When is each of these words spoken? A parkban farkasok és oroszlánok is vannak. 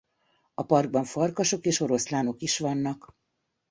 A 0.53 0.63
parkban 0.63 1.03
farkasok 1.03 1.65
és 1.65 1.79
oroszlánok 1.79 2.41
is 2.41 2.57
vannak. 2.59 3.15